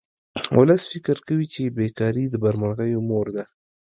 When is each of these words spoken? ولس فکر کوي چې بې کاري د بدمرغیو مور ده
ولس 0.57 0.81
فکر 0.91 1.17
کوي 1.27 1.45
چې 1.53 1.73
بې 1.75 1.87
کاري 1.99 2.25
د 2.29 2.35
بدمرغیو 2.43 3.05
مور 3.09 3.27
ده 3.35 3.43